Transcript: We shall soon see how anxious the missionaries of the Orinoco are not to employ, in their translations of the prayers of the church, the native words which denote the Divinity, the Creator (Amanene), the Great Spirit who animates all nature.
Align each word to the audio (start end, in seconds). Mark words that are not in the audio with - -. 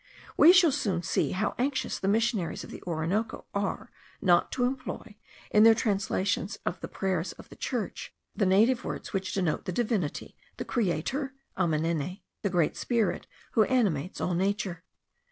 We 0.35 0.51
shall 0.51 0.71
soon 0.71 1.03
see 1.03 1.29
how 1.33 1.53
anxious 1.59 1.99
the 1.99 2.07
missionaries 2.07 2.63
of 2.63 2.71
the 2.71 2.81
Orinoco 2.87 3.45
are 3.53 3.91
not 4.19 4.51
to 4.53 4.63
employ, 4.63 5.15
in 5.51 5.61
their 5.61 5.75
translations 5.75 6.57
of 6.65 6.79
the 6.81 6.87
prayers 6.87 7.33
of 7.33 7.49
the 7.49 7.55
church, 7.55 8.11
the 8.35 8.47
native 8.47 8.83
words 8.83 9.13
which 9.13 9.33
denote 9.33 9.65
the 9.65 9.71
Divinity, 9.71 10.35
the 10.57 10.65
Creator 10.65 11.35
(Amanene), 11.55 12.21
the 12.41 12.49
Great 12.49 12.75
Spirit 12.77 13.27
who 13.51 13.61
animates 13.65 14.19
all 14.19 14.33
nature. 14.33 14.83